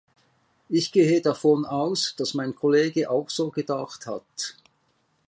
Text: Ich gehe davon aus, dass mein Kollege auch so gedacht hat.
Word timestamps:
Ich 0.67 0.91
gehe 0.91 1.21
davon 1.21 1.63
aus, 1.63 2.15
dass 2.17 2.33
mein 2.33 2.55
Kollege 2.55 3.07
auch 3.11 3.29
so 3.29 3.51
gedacht 3.51 4.07
hat. 4.07 4.55